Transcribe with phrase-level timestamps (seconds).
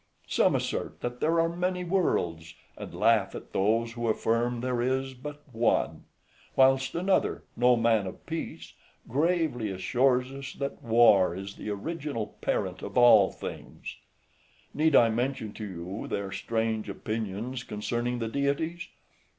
[0.27, 4.81] Some assert that there are many worlds, {163a} and laugh at those who affirm there
[4.81, 6.05] is but one;
[6.55, 8.73] whilst another, {163b} no man of peace,
[9.07, 13.97] gravely assures us that war is the original parent of all things.
[14.73, 18.87] Need I mention to you their strange opinions concerning the deities?